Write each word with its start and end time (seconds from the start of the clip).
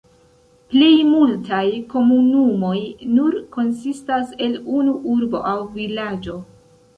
Plejmultaj 0.69 1.67
komunumoj 1.93 2.73
nur 3.19 3.37
konsistas 3.57 4.33
el 4.47 4.57
unu 4.79 4.97
urbo 5.19 5.43
aŭ 5.53 5.57
vilaĝo. 5.77 6.41